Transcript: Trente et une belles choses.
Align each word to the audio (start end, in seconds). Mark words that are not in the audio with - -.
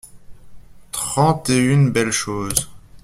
Trente 0.91 1.51
et 1.51 1.59
une 1.59 1.91
belles 1.91 2.09
choses. 2.11 2.71